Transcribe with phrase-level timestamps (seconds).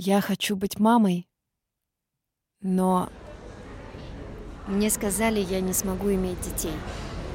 [0.00, 1.26] Я хочу быть мамой,
[2.62, 3.08] но
[4.68, 6.70] Мне сказали, я не смогу иметь детей.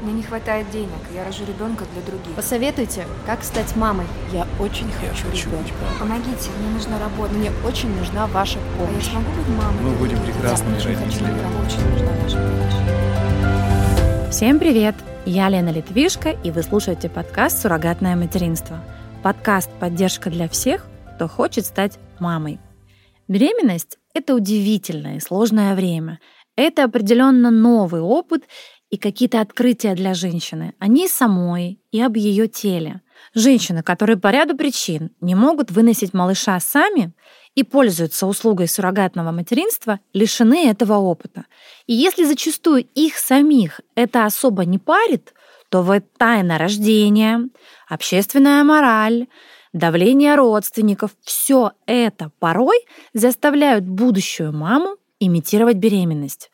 [0.00, 2.34] Мне не хватает денег, я рожу ребенка для других.
[2.34, 4.06] Посоветуйте, как стать мамой.
[4.32, 5.74] я очень хочу ребенка.
[6.00, 7.34] Помогите, мне нужна работа.
[7.34, 9.04] Мне очень нужна ваша А я помощь.
[9.04, 9.82] смогу быть мамой?
[9.82, 11.32] Мы будем прекрасными Я хочу, родителями.
[11.34, 14.32] мне очень нужна ваша помощь.
[14.34, 14.94] Всем привет!
[15.26, 18.82] Я Лена Литвишко, и вы слушаете подкаст «Суррогатное материнство».
[19.22, 20.86] Подкаст «Поддержка для всех,
[21.16, 22.60] кто хочет стать мамой».
[23.28, 26.20] Беременность– это удивительное и сложное время.
[26.56, 28.44] Это определенно новый опыт
[28.90, 33.02] и какие-то открытия для женщины о ней самой и об ее теле.
[33.34, 37.12] Женщины, которые по ряду причин не могут выносить малыша сами
[37.54, 41.46] и пользуются услугой суррогатного материнства, лишены этого опыта.
[41.86, 45.34] И если зачастую их самих это особо не парит,
[45.68, 47.48] то вот тайна рождения,
[47.88, 49.26] общественная мораль,
[49.76, 52.78] давление родственников, все это порой
[53.12, 56.50] заставляют будущую маму имитировать беременность.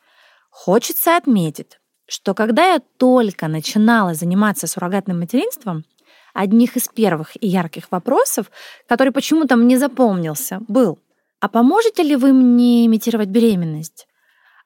[0.49, 5.85] Хочется отметить, что когда я только начинала заниматься суррогатным материнством,
[6.33, 8.51] одних из первых и ярких вопросов,
[8.87, 10.99] который почему-то мне запомнился, был
[11.39, 14.07] «А поможете ли вы мне имитировать беременность?»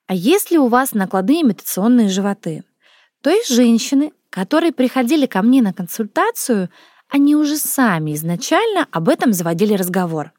[0.08, 2.63] А если у вас накладные имитационные животы?
[3.22, 6.69] То есть женщины, которые приходили ко мне на консультацию,
[7.09, 10.33] они уже сами изначально об этом заводили разговор.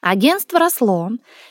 [0.00, 1.10] Агентство росло,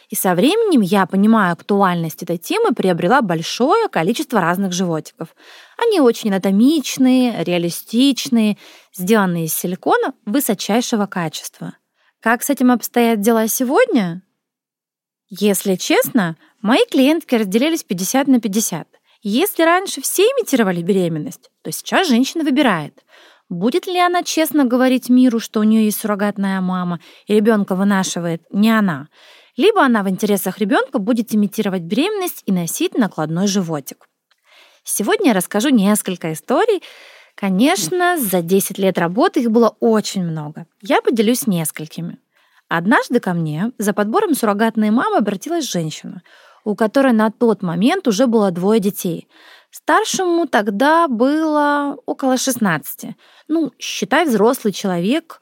[0.09, 5.35] и со временем я, понимая актуальность этой темы, приобрела большое количество разных животиков.
[5.77, 8.57] Они очень анатомичные, реалистичные,
[8.91, 11.75] сделанные из силикона высочайшего качества.
[12.21, 14.23] Как с этим обстоят дела сегодня?
[15.30, 18.87] Если честно, мои клиентки разделились 50 на 50.
[19.21, 23.03] Если раньше все имитировали беременность, то сейчас женщина выбирает,
[23.50, 28.44] будет ли она честно говорить миру, что у нее есть суррогатная мама, и ребенка вынашивает
[28.52, 29.08] не она,
[29.58, 34.08] либо она в интересах ребенка будет имитировать беременность и носить накладной животик.
[34.83, 36.82] Сегодня я расскажу несколько историй.
[37.36, 40.65] Конечно, за 10 лет работы их было очень много.
[40.82, 42.17] Я поделюсь несколькими.
[42.70, 46.21] Однажды ко мне за подбором суррогатной мамы обратилась женщина,
[46.64, 49.27] у которой на тот момент уже было двое детей.
[49.71, 53.15] Старшему тогда было около 16.
[53.47, 55.41] Ну, считай, взрослый человек.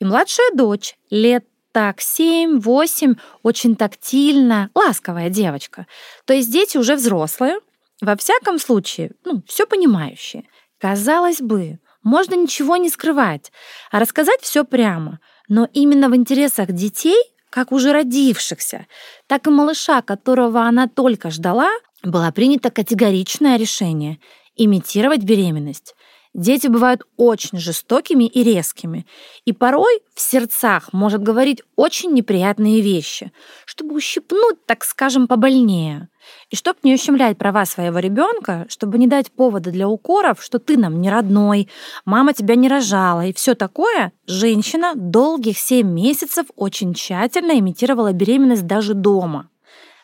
[0.00, 5.86] И младшая дочь, лет так 7-8, очень тактильная, ласковая девочка.
[6.24, 7.58] То есть дети уже взрослые,
[8.00, 10.44] во всяком случае, ну, все понимающие.
[10.78, 13.52] Казалось бы, можно ничего не скрывать,
[13.90, 15.20] а рассказать все прямо.
[15.48, 17.20] Но именно в интересах детей,
[17.50, 18.86] как уже родившихся,
[19.26, 21.70] так и малыша, которого она только ждала,
[22.02, 24.18] было принято категоричное решение—
[24.56, 25.94] имитировать беременность.
[26.34, 29.06] Дети бывают очень жестокими и резкими,
[29.46, 33.32] и порой в сердцах может говорить очень неприятные вещи,
[33.64, 36.08] чтобы ущипнуть, так скажем, побольнее.
[36.50, 40.76] И чтобы не ущемлять права своего ребенка, чтобы не дать повода для укоров, что ты
[40.76, 41.68] нам не родной,
[42.04, 48.66] мама тебя не рожала и все такое, женщина долгих 7 месяцев очень тщательно имитировала беременность
[48.66, 49.48] даже дома.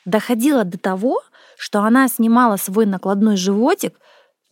[0.06, 1.20] Доходило до того,
[1.58, 3.98] что она снимала свой накладной животик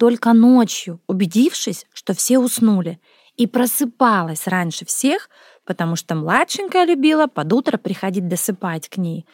[0.02, 2.98] только ночью, убедившись, что все уснули,
[3.36, 5.30] и просыпалась раньше всех,
[5.64, 9.26] потому что младшенькая любила под утро приходить досыпать к ней.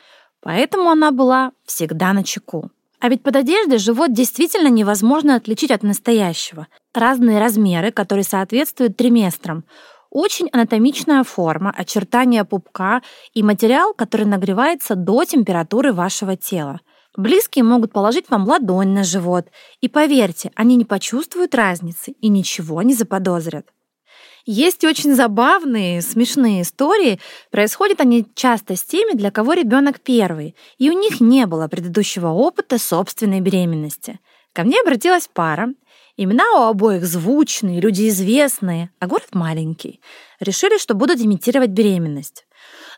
[0.43, 2.71] Поэтому она была всегда на чеку.
[3.01, 6.67] А ведь под одеждой живот действительно невозможно отличить от настоящего.
[6.93, 9.65] Разные размеры, которые соответствуют триместрам.
[10.11, 13.01] Очень анатомичная форма, очертания пупка
[13.33, 16.81] и материал, который нагревается до температуры вашего тела.
[17.19, 19.49] Близкие могут положить вам ладонь на живот,
[19.81, 23.67] и поверьте, они не почувствуют разницы и ничего не заподозрят.
[24.47, 27.19] Есть очень забавные, смешные истории.
[27.51, 32.29] Происходят они часто с теми, для кого ребенок первый, и у них не было предыдущего
[32.29, 34.21] опыта собственной беременности.
[34.53, 35.75] Ко мне обратилась пара.
[36.17, 40.01] Имена у обоих звучные, люди известные, а город маленький.
[40.39, 42.45] Решили, что будут имитировать беременность.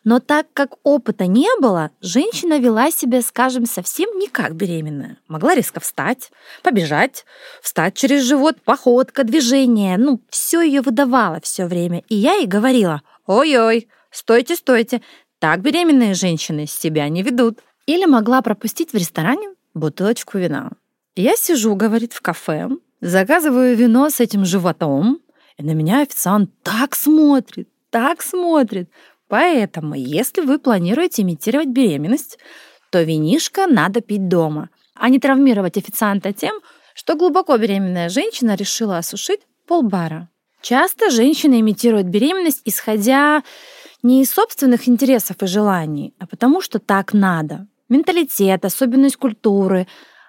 [0.02, 5.18] Но так как опыта не было, женщина вела себя, скажем, совсем не как беременная.
[5.28, 6.30] Могла резко встать,
[6.62, 7.26] побежать,
[7.60, 9.98] встать через живот, походка, движение.
[9.98, 12.02] Ну, все ее выдавало все время.
[12.08, 15.02] И я ей говорила, ой-ой, стойте, стойте,
[15.38, 17.58] так беременные женщины себя не ведут.
[17.84, 20.70] Или могла пропустить в ресторане бутылочку вина.
[21.14, 22.68] Я сижу, говорит, в кафе,
[23.00, 25.20] заказываю вино с этим животом,
[25.58, 28.88] и на меня официант так смотрит, так смотрит.
[29.30, 32.36] Поэтому, если вы планируете имитировать беременность,
[32.90, 36.56] то винишко надо пить дома, а не травмировать официанта тем,
[36.94, 40.28] что глубоко беременная женщина решила осушить полбара.
[40.60, 43.42] Часто женщины имитируют беременность, исходя
[44.02, 47.66] Не из собственных интересов и желаний, а потому что так надо.
[47.90, 49.86] Менталитет, особенность культуры,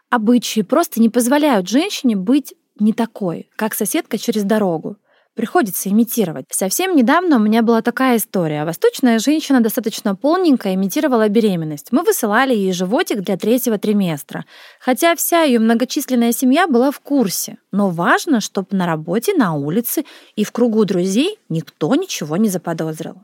[0.10, 4.98] обычаи просто не позволяют женщине быть не такой, как соседка через дорогу.
[5.34, 6.46] Приходится имитировать.
[6.50, 8.66] Совсем недавно у меня была такая история.
[8.66, 11.88] Восточная женщина достаточно полненькая имитировала беременность.
[11.92, 14.46] Мы высылали ей животик для третьего триместра.
[14.82, 17.60] Хотя вся ее многочисленная семья была в курсе.
[17.72, 20.04] Но важно, чтобы на работе, на улице
[20.36, 23.24] и в кругу друзей никто ничего не заподозрил.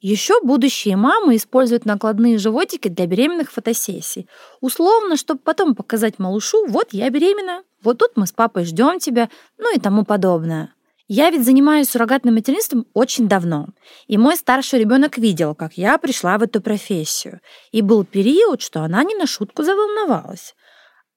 [0.00, 4.28] Еще будущие мамы используют накладные животики для беременных фотосессий.
[4.60, 9.28] Условно, чтобы потом показать малышу, вот я беременна, вот тут мы с папой ждем тебя,
[9.56, 10.72] ну и тому подобное.
[11.08, 13.68] Я ведь занимаюсь суррогатным материнством очень давно,
[14.06, 17.40] и мой старший ребенок видел, как я пришла в эту профессию.
[17.72, 20.54] И был период, что она не на шутку заволновалась.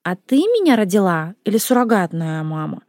[0.04, 2.84] «А ты меня родила или суррогатная мама?»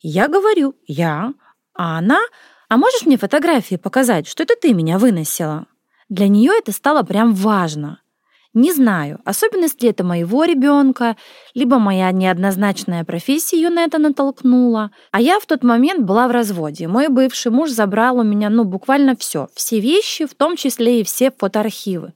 [0.00, 1.32] Я говорю «я»,
[1.74, 2.18] а она
[2.68, 5.66] «А можешь мне фотографии показать, что это ты меня выносила?»
[6.08, 8.00] Для нее это стало прям важно.
[8.54, 11.16] Не знаю, особенность ли это моего ребенка,
[11.54, 14.90] либо моя неоднозначная профессия ее на это натолкнула.
[15.12, 16.88] А я в тот момент была в разводе.
[16.88, 19.48] Мой бывший муж забрал у меня, ну, буквально все.
[19.54, 22.14] Все вещи, в том числе и все фотоархивы.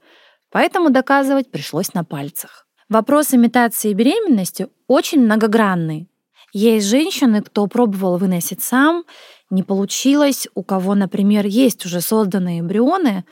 [0.51, 2.65] Поэтому доказывать пришлось на пальцах.
[2.89, 6.09] Вопрос имитации беременности очень многогранный.
[6.51, 9.05] Есть женщины, кто пробовал выносить сам,
[9.49, 13.23] не получилось, у кого, например, есть уже созданные эмбрионы,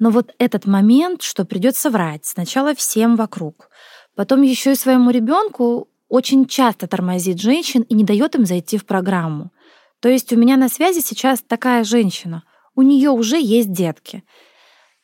[0.00, 3.68] но вот этот момент, что придется врать сначала всем вокруг,
[4.16, 8.86] потом еще и своему ребенку очень часто тормозит женщин и не дает им зайти в
[8.86, 9.52] программу.
[10.00, 12.44] То есть у меня на связи сейчас такая женщина,
[12.74, 14.24] у нее уже есть детки,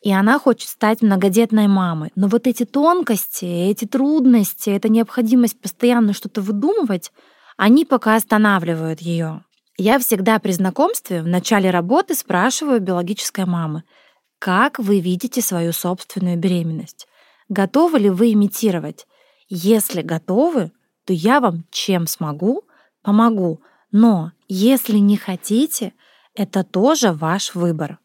[0.00, 2.10] и она хочет стать многодетной мамой.
[2.16, 7.12] Но вот эти тонкости, эти трудности, эта необходимость постоянно что-то выдумывать,
[7.58, 9.44] они пока останавливают ее.
[9.76, 13.82] Я всегда при знакомстве в начале работы спрашиваю биологической мамы—
[14.38, 17.06] как вы видите свою собственную беременность?
[17.48, 19.06] Готовы ли вы имитировать?
[19.48, 20.72] Если готовы,
[21.04, 22.64] то я вам чем смогу,
[23.02, 23.60] помогу.
[23.92, 25.92] Но если не хотите,
[26.34, 27.98] это тоже ваш выбор.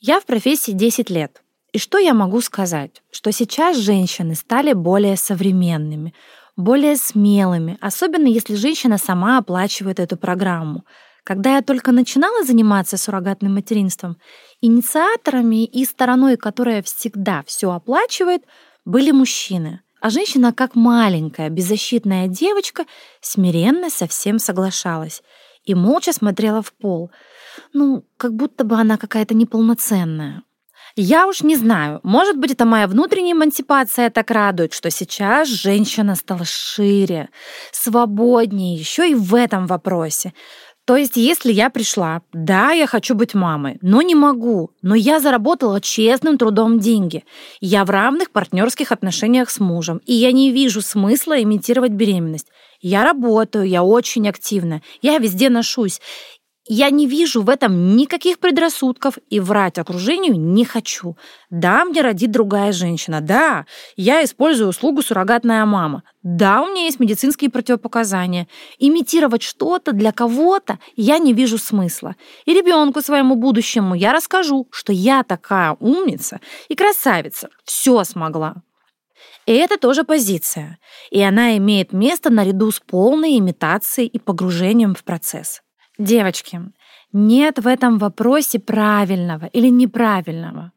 [0.00, 1.42] Я в профессии 10 лет.
[1.72, 3.02] И что я могу сказать?
[3.10, 6.14] Что сейчас женщины стали более современными,
[6.56, 10.84] более смелыми, особенно если женщина сама оплачивает эту программу.
[11.28, 14.16] Когда я только начинала заниматься суррогатным материнством,
[14.62, 18.44] инициаторами и стороной, которая всегда все оплачивает,
[18.86, 19.82] были мужчины.
[20.00, 22.86] А женщина, как маленькая, беззащитная девочка,
[23.20, 25.22] смиренно со всем соглашалась
[25.64, 27.10] и молча смотрела в пол.
[27.74, 30.44] Ну, как будто бы она какая-то неполноценная.
[30.96, 36.16] Я уж не знаю, может быть, это моя внутренняя эмансипация так радует, что сейчас женщина
[36.16, 37.28] стала шире,
[37.70, 40.32] свободнее еще и в этом вопросе.
[40.88, 45.20] То есть, если я пришла, да, я хочу быть мамой, но не могу, но я
[45.20, 47.24] заработала честным трудом деньги.
[47.60, 52.46] Я в равных партнерских отношениях с мужем, и я не вижу смысла имитировать беременность.
[52.80, 56.00] Я работаю, я очень активна, я везде ношусь.
[56.70, 61.16] Я не вижу в этом никаких предрассудков и врать окружению не хочу.
[61.48, 63.22] Да, мне родит другая женщина.
[63.22, 63.64] Да,
[63.96, 66.02] я использую услугу суррогатная мама.
[66.22, 68.48] Да, у меня есть медицинские противопоказания.
[68.78, 72.16] Имитировать что-то для кого-то я не вижу смысла.
[72.44, 76.38] И ребенку своему будущему я расскажу, что я такая умница
[76.68, 77.48] и красавица.
[77.64, 78.56] Все смогла.
[79.46, 80.78] И это тоже позиция.
[81.10, 85.62] И она имеет место наряду с полной имитацией и погружением в процесс.
[85.98, 86.60] Девочки,
[87.12, 90.72] нет в этом вопросе правильного или неправильного.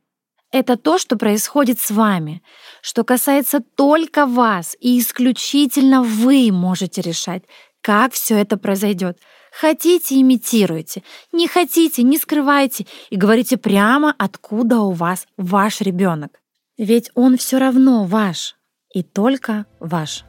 [0.51, 2.41] Это то, что происходит с вами,
[2.81, 7.43] что касается только вас, и исключительно вы можете решать,
[7.81, 9.19] как все это произойдет.
[9.51, 11.03] Хотите, имитируйте.
[11.31, 16.39] Не хотите, не скрывайте и говорите прямо, откуда у вас ваш ребенок.
[16.77, 18.55] Ведь он все равно ваш
[18.93, 20.25] и только ваш.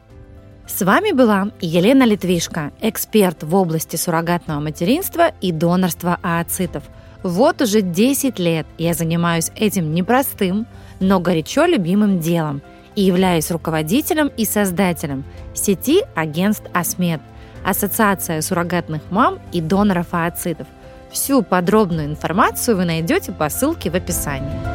[0.66, 6.85] С вами была Елена Литвишко, эксперт в области суррогатного материнства и донорства ооцитов.
[7.23, 10.66] Вот уже 10 лет я занимаюсь этим непростым,
[11.00, 12.62] но горячо любимым делом
[12.95, 17.21] и являюсь руководителем и создателем сети агентств «Асмед»
[17.64, 20.66] Ассоциация суррогатных мам и доноров ооцитов.
[21.11, 24.72] Всю подробную информацию вы найдете по ссылке в описании.